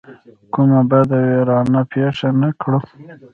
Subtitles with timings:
[0.53, 2.79] کومه بده ویرانه پېښه نه کړي.